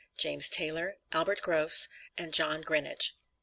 JAMES 0.17 0.49
TAYLOR, 0.49 0.97
ALBERT 1.13 1.43
GROSS, 1.43 1.87
AND 2.17 2.33
JOHN 2.33 2.61
GRINAGE. 2.63 3.15